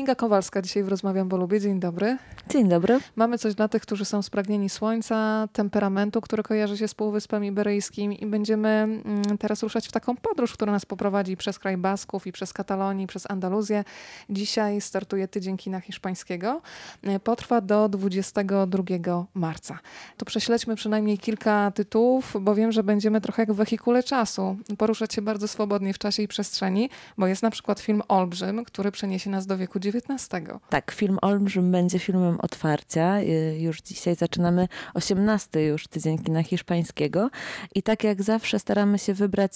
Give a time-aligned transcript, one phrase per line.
[0.00, 1.60] Kinga Kowalska dzisiaj w Rozmawiam, bo lubię.
[1.60, 2.18] Dzień dobry.
[2.48, 2.98] Dzień dobry.
[3.16, 8.12] Mamy coś dla tych, którzy są spragnieni słońca, temperamentu, który kojarzy się z Półwyspem Iberyjskim
[8.12, 12.32] i będziemy mm, teraz ruszać w taką podróż, która nas poprowadzi przez kraj Basków i
[12.32, 13.84] przez Katalonię, przez Andaluzję.
[14.30, 16.62] Dzisiaj startuje Tydzień Kina Hiszpańskiego.
[17.02, 18.82] E, potrwa do 22
[19.34, 19.78] marca.
[20.16, 24.56] To prześledźmy przynajmniej kilka tytułów, bo wiem, że będziemy trochę jak w wehikule czasu.
[24.78, 28.92] Poruszać się bardzo swobodnie w czasie i przestrzeni, bo jest na przykład film Olbrzym, który
[28.92, 29.90] przeniesie nas do wieku XIX.
[30.70, 33.20] Tak, film Olbrzym będzie filmem otwarcia.
[33.20, 37.30] Y, już dzisiaj zaczynamy 18 już tydzień kina hiszpańskiego
[37.74, 39.52] i tak jak zawsze staramy się wybrać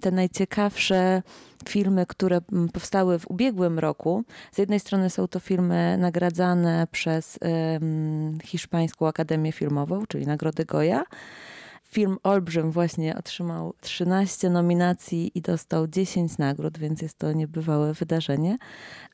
[0.00, 1.22] te najciekawsze
[1.68, 2.40] filmy, które
[2.72, 4.24] powstały w ubiegłym roku.
[4.52, 7.38] Z jednej strony są to filmy nagradzane przez
[8.44, 11.02] Hiszpańską Akademię Filmową, czyli Nagrody Goya.
[11.94, 18.56] Film Olbrzym właśnie otrzymał 13 nominacji i dostał 10 nagród, więc jest to niebywałe wydarzenie.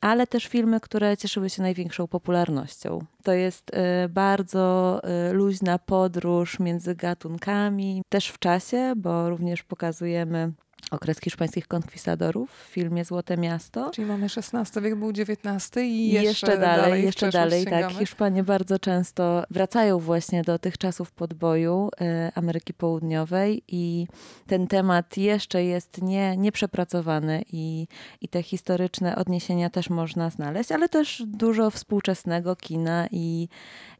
[0.01, 2.99] Ale też filmy, które cieszyły się największą popularnością.
[3.23, 3.71] To jest
[4.05, 10.51] y, bardzo y, luźna podróż między gatunkami, też w czasie, bo również pokazujemy
[10.91, 13.89] okres hiszpańskich konkwistadorów w filmie Złote Miasto.
[13.89, 17.65] Czyli mamy XVI wiek, był XIX i jeszcze, jeszcze dalej, dalej jeszcze dalej.
[17.65, 24.07] Tak, Hiszpanie bardzo często wracają właśnie do tych czasów podboju e, Ameryki Południowej i
[24.47, 27.87] ten temat jeszcze jest nie, nieprzepracowany i,
[28.21, 33.47] i te historyczne odniesienia też można znaleźć, ale też dużo współczesnego kina i,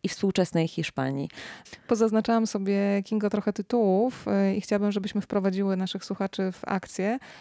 [0.04, 1.30] i współczesnej Hiszpanii.
[1.88, 6.81] Pozaznaczałam sobie, Kingo, trochę tytułów e, i chciałabym, żebyśmy wprowadziły naszych słuchaczy w akcję.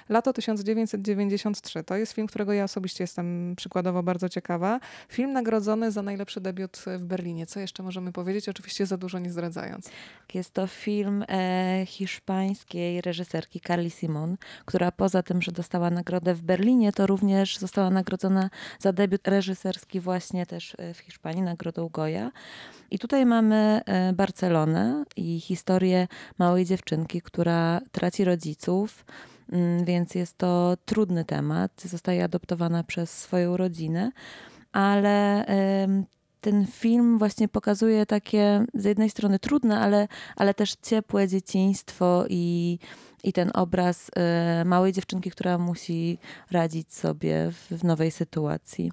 [0.09, 4.81] Lato 1993 to jest film, którego ja osobiście jestem przykładowo bardzo ciekawa.
[5.09, 7.47] Film nagrodzony za najlepszy debiut w Berlinie.
[7.47, 8.49] Co jeszcze możemy powiedzieć?
[8.49, 9.91] Oczywiście za dużo nie zdradzając.
[10.35, 16.43] Jest to film e, hiszpańskiej reżyserki Carly Simon, która poza tym, że dostała nagrodę w
[16.43, 22.31] Berlinie, to również została nagrodzona za debiut reżyserski właśnie też e, w Hiszpanii, nagrodą Goya.
[22.91, 26.09] I tutaj mamy e, Barcelonę i historię
[26.39, 29.05] małej dziewczynki, która traci rodziców,
[29.85, 31.83] więc jest to trudny temat.
[31.85, 34.13] Zostaje adoptowana przez swoją rodzinę,
[34.73, 35.47] ale
[36.41, 42.79] ten film właśnie pokazuje takie z jednej strony trudne, ale, ale też ciepłe dzieciństwo i,
[43.25, 46.19] i ten obraz e, małej dziewczynki, która musi
[46.51, 48.93] radzić sobie w, w nowej sytuacji.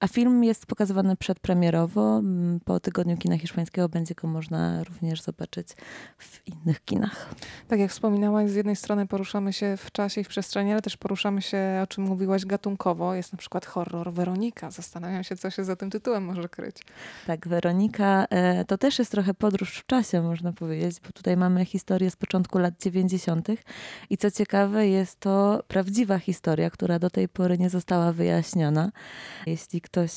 [0.00, 2.18] A film jest pokazywany przedpremierowo.
[2.18, 5.68] Mm, po tygodniu kina hiszpańskiego będzie go można również zobaczyć
[6.18, 7.34] w innych kinach.
[7.68, 10.96] Tak jak wspominałaś, z jednej strony poruszamy się w czasie i w przestrzeni, ale też
[10.96, 13.14] poruszamy się, o czym mówiłaś, gatunkowo.
[13.14, 14.70] Jest na przykład horror Weronika.
[14.70, 16.76] Zastanawiam się, co się za tym tytułem może kryć.
[17.26, 21.64] Tak, Weronika e, to też jest trochę podróż w czasie, można powiedzieć, bo tutaj mamy
[21.64, 23.48] historię z początku lat 90.
[24.10, 28.92] I co ciekawe, jest to prawdziwa historia, która do tej pory nie została wyjaśniona.
[29.46, 30.10] Jeśli ktoś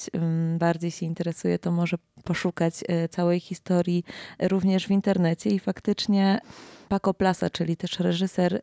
[0.57, 4.03] bardziej się interesuje, to może poszukać e, całej historii
[4.39, 6.39] również w internecie i faktycznie
[6.89, 8.61] Paco Plaza, czyli też reżyser y,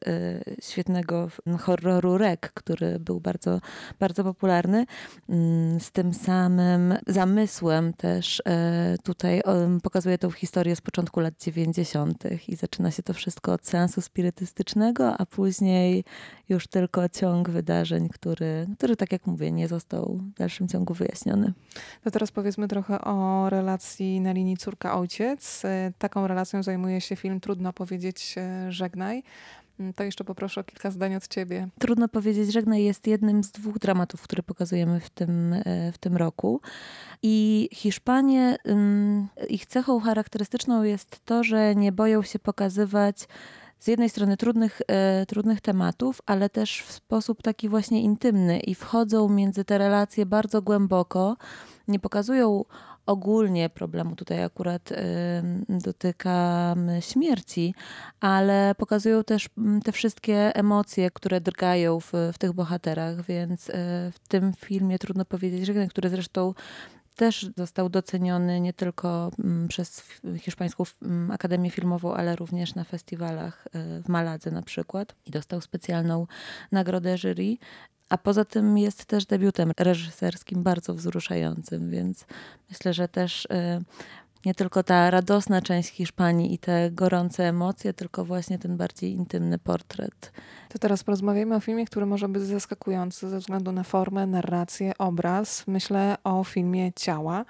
[0.62, 1.28] świetnego
[1.60, 3.60] horroru Rek, który był bardzo,
[3.98, 4.86] bardzo popularny.
[5.28, 8.42] Mm, z tym samym zamysłem też y,
[9.02, 9.42] tutaj
[9.82, 12.24] pokazuje tą historię z początku lat 90.
[12.48, 16.04] i zaczyna się to wszystko od seansu spirytystycznego, a później
[16.48, 21.52] już tylko ciąg wydarzeń, który, który tak jak mówię, nie został w dalszym ciągu wyjaśniony.
[22.04, 25.64] To teraz powiedzmy trochę o relacji na linii córka-ojciec.
[25.64, 29.22] Y, taką relacją zajmuje się film Trudno powiedzieć powiedzieć żegnaj,
[29.80, 31.68] mm, to jeszcze poproszę o kilka zdań od ciebie.
[31.78, 36.16] Trudno powiedzieć żegnaj jest jednym z dwóch dramatów, które pokazujemy w tym, e, w tym
[36.16, 36.60] roku.
[37.22, 38.56] I Hiszpanie,
[39.48, 43.28] ich cechą charakterystyczną jest to, że nie boją się pokazywać
[43.78, 48.74] z jednej strony trudnych, e, trudnych tematów, ale też w sposób taki właśnie intymny i
[48.74, 51.36] wchodzą między te relacje bardzo głęboko.
[51.88, 52.64] Nie pokazują
[53.06, 54.90] ogólnie problemu tutaj akurat
[55.68, 57.74] dotykamy śmierci,
[58.20, 59.48] ale pokazują też
[59.84, 63.72] te wszystkie emocje, które drgają w, w tych bohaterach, więc y,
[64.12, 66.54] w tym filmie trudno powiedzieć, że który zresztą
[67.16, 69.30] też został doceniony nie tylko
[69.68, 70.02] przez
[70.38, 70.84] Hiszpańską
[71.30, 76.26] Akademię Filmową, ale również na festiwalach y, w Maladze na przykład i dostał specjalną
[76.72, 77.56] nagrodę jury.
[78.08, 82.24] A poza tym jest też debiutem reżyserskim bardzo wzruszającym, więc
[82.70, 83.48] myślę, że też y,
[84.46, 89.58] nie tylko ta radosna część Hiszpanii i te gorące emocje, tylko właśnie ten bardziej intymny
[89.58, 90.32] portret.
[90.68, 95.64] To teraz porozmawiamy o filmie, który może być zaskakujący ze względu na formę, narrację, obraz.
[95.66, 97.44] Myślę o filmie Ciała.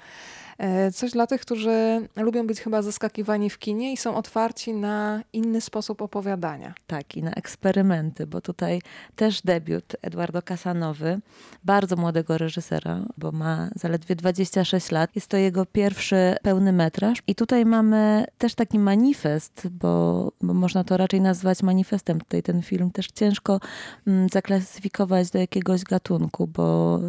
[0.59, 5.23] E, coś dla tych, którzy lubią być chyba zaskakiwani w kinie i są otwarci na
[5.33, 6.75] inny sposób opowiadania.
[6.87, 8.83] Tak, i na eksperymenty, bo tutaj
[9.17, 11.21] też debiut Eduardo Casanowy,
[11.65, 15.11] bardzo młodego reżysera, bo ma zaledwie 26 lat.
[15.15, 17.23] Jest to jego pierwszy pełny metraż.
[17.27, 22.19] I tutaj mamy też taki manifest, bo, bo można to raczej nazwać manifestem.
[22.19, 23.61] Tutaj ten film też ciężko
[24.07, 27.01] mm, zaklasyfikować do jakiegoś gatunku, bo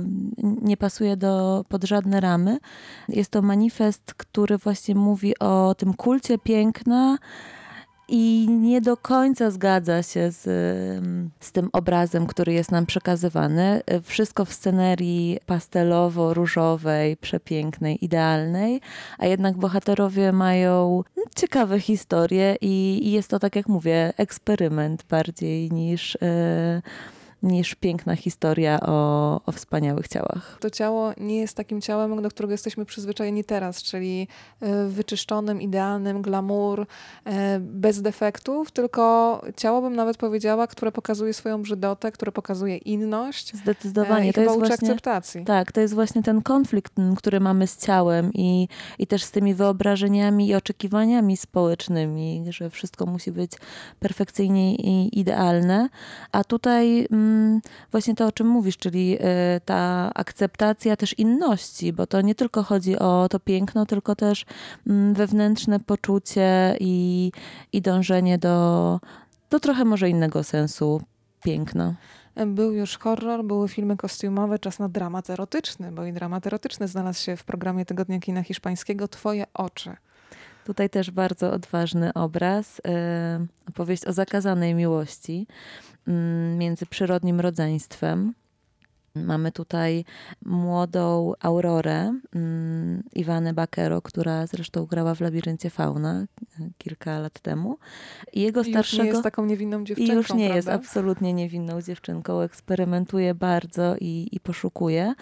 [0.62, 2.58] nie pasuje do, pod żadne ramy.
[3.10, 7.18] Jest to manifest, który właśnie mówi o tym kulcie piękna,
[8.10, 10.44] i nie do końca zgadza się z,
[11.40, 13.82] z tym obrazem, który jest nam przekazywany.
[14.04, 18.82] Wszystko w scenerii pastelowo-różowej, przepięknej, idealnej,
[19.18, 21.04] a jednak bohaterowie mają
[21.36, 26.18] ciekawe historie i, i jest to, tak jak mówię, eksperyment bardziej niż.
[26.22, 30.58] Yy, niż piękna historia o, o wspaniałych ciałach.
[30.60, 34.28] To ciało nie jest takim ciałem, do którego jesteśmy przyzwyczajeni teraz, czyli
[34.62, 36.86] e, wyczyszczonym, idealnym, glamour,
[37.26, 43.56] e, bez defektów, tylko ciało bym nawet powiedziała, które pokazuje swoją brzydotę, które pokazuje inność.
[43.56, 44.26] Zdecydowanie.
[44.26, 45.46] E, I to jest właśnie, akceptacji.
[45.46, 48.68] Tak, to jest właśnie ten konflikt, który mamy z ciałem i,
[49.00, 53.52] i też z tymi wyobrażeniami i oczekiwaniami społecznymi, że wszystko musi być
[54.00, 55.90] perfekcyjnie i idealne.
[56.32, 57.08] A tutaj
[57.92, 62.64] właśnie to, o czym mówisz, czyli y, ta akceptacja też inności, bo to nie tylko
[62.64, 64.46] chodzi o to piękno, tylko też
[64.88, 67.32] mm, wewnętrzne poczucie i,
[67.74, 69.00] i dążenie do,
[69.50, 71.02] do trochę może innego sensu
[71.44, 71.96] piękna.
[72.48, 77.24] Był już horror, były filmy kostiumowe, czas na dramat erotyczny, bo i dramat erotyczny znalazł
[77.24, 79.96] się w programie Tygodnia Kina Hiszpańskiego Twoje oczy.
[80.68, 85.48] Tutaj też bardzo odważny obraz, yy, opowieść o zakazanej miłości.
[86.08, 88.34] Mm, między przyrodnim rodzeństwem.
[89.26, 90.06] Mamy tutaj
[90.46, 96.26] młodą Aurorę, mm, Iwanę Bakero, która zresztą grała w Labiryncie Fauna
[96.60, 97.78] e, kilka lat temu.
[98.34, 99.04] I jego starszego...
[99.04, 100.56] I już nie jest taką niewinną dziewczynką, I już nie prawda?
[100.56, 102.42] jest absolutnie niewinną dziewczynką.
[102.42, 105.14] Eksperymentuje bardzo i, i poszukuje.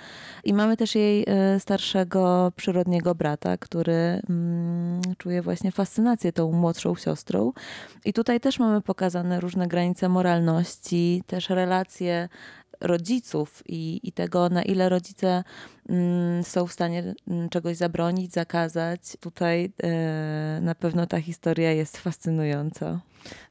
[0.44, 6.96] I mamy też jej e, starszego przyrodniego brata, który mm, czuje właśnie fascynację tą młodszą
[6.96, 7.54] siostrą.
[8.06, 12.30] I tutaj też mamy pokazane różne granice moralności, też relacje
[12.82, 15.44] rodziców i, i tego, na ile rodzice
[15.90, 19.18] mm, są w stanie mm, czegoś zabronić, zakazać.
[19.20, 23.00] Tutaj e, na pewno ta historia jest fascynująca.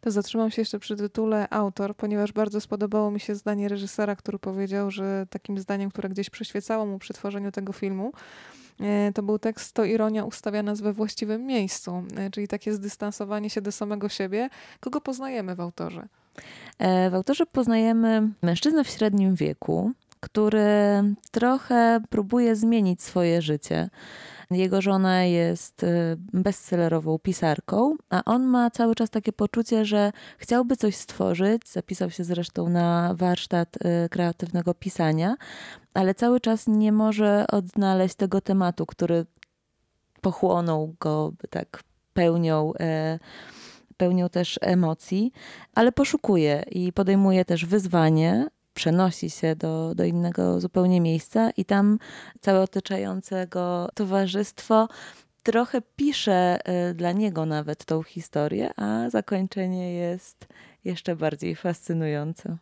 [0.00, 4.38] To zatrzymam się jeszcze przy tytule autor, ponieważ bardzo spodobało mi się zdanie reżysera, który
[4.38, 8.12] powiedział, że takim zdaniem, które gdzieś przyświecało mu przy tworzeniu tego filmu,
[8.81, 13.50] e, to był tekst To ironia ustawia nas we właściwym miejscu, e, czyli takie zdystansowanie
[13.50, 14.49] się do samego siebie.
[14.81, 16.09] Kogo poznajemy w autorze?
[16.78, 20.69] E, w autorze poznajemy mężczyznę w średnim wieku, który
[21.31, 23.90] trochę próbuje zmienić swoje życie.
[24.50, 30.76] Jego żona jest e, bestsellerową pisarką, a on ma cały czas takie poczucie, że chciałby
[30.76, 31.69] coś stworzyć.
[31.69, 35.36] Zapisał się zresztą na warsztat e, kreatywnego pisania,
[35.94, 39.26] ale cały czas nie może odnaleźć tego tematu, który
[40.20, 41.82] pochłonął go tak
[42.14, 42.72] pełnią
[44.05, 45.33] pełnią też emocji,
[45.75, 51.99] ale poszukuje i podejmuje też wyzwanie, przenosi się do, do innego zupełnie miejsca i tam
[52.41, 54.89] całe otaczające go towarzystwo
[55.43, 56.59] trochę pisze
[56.91, 60.46] y, dla niego nawet tą historię, a zakończenie jest
[60.84, 62.56] jeszcze bardziej fascynujące.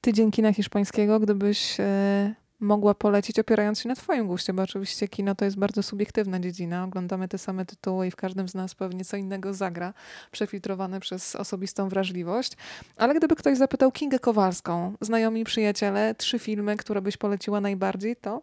[0.00, 5.34] Tydzień kina hiszpańskiego, gdybyś e, mogła polecić, opierając się na Twoim guście, bo oczywiście kino
[5.34, 6.84] to jest bardzo subiektywna dziedzina.
[6.84, 9.94] Oglądamy te same tytuły i w każdym z nas pewnie co innego zagra,
[10.30, 12.52] przefiltrowane przez osobistą wrażliwość.
[12.96, 18.42] Ale gdyby ktoś zapytał Kingę Kowalską, znajomi przyjaciele, trzy filmy, które byś poleciła najbardziej, to?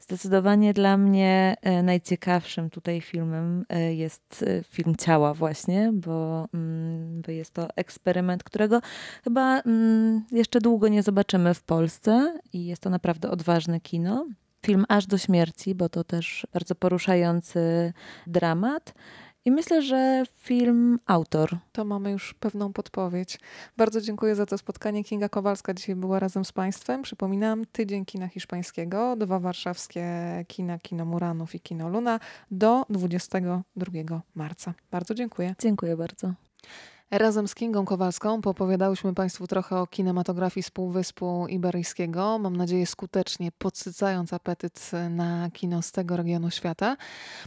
[0.00, 7.22] Zdecydowanie dla mnie e, najciekawszym tutaj filmem e, jest e, film Ciała właśnie, bo, mm,
[7.22, 8.80] bo jest to eksperyment, którego
[9.24, 14.26] chyba mm, jeszcze długo nie zobaczymy w Polsce i jest to naprawdę odważne kino.
[14.66, 17.92] Film Aż do śmierci, bo to też bardzo poruszający
[18.26, 18.94] dramat.
[19.44, 21.58] I myślę, że film autor.
[21.72, 23.40] To mamy już pewną podpowiedź.
[23.76, 25.04] Bardzo dziękuję za to spotkanie.
[25.04, 27.02] Kinga Kowalska dzisiaj była razem z Państwem.
[27.02, 30.04] Przypominam, tydzień kina hiszpańskiego, dwa warszawskie
[30.48, 32.20] kina, Kino Muranów i Kino Luna
[32.50, 34.74] do 22 marca.
[34.90, 35.54] Bardzo dziękuję.
[35.58, 36.32] Dziękuję bardzo.
[37.10, 42.38] Razem z Kingą Kowalską poopowiadałyśmy Państwu trochę o kinematografii z Półwyspu Iberyjskiego.
[42.38, 46.96] Mam nadzieję skutecznie podsycając apetyt na kino z tego regionu świata.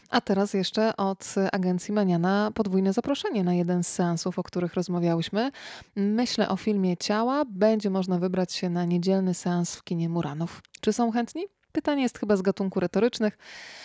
[0.10, 5.52] A teraz jeszcze od agencji Maniana podwójne zaproszenie na jeden z seansów, o których rozmawiałyśmy.
[5.96, 7.46] Myślę o filmie Ciała.
[7.46, 10.62] Będzie można wybrać się na niedzielny seans w kinie Muranów.
[10.82, 11.44] Czy są chętni?
[11.72, 13.38] Pytanie jest chyba z gatunku retorycznych.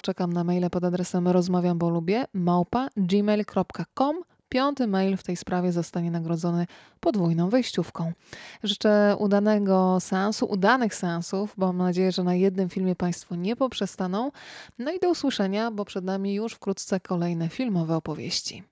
[0.02, 4.22] Czekam na maile pod adresem rozmawiam, bo lubię małpa gmail.com.
[4.48, 6.66] Piąty mail w tej sprawie zostanie nagrodzony
[7.00, 8.12] podwójną wejściówką.
[8.62, 14.30] Życzę udanego seansu, udanych seansów, bo mam nadzieję, że na jednym filmie Państwo nie poprzestaną.
[14.78, 18.62] No i do usłyszenia, bo przed nami już wkrótce kolejne filmowe opowieści.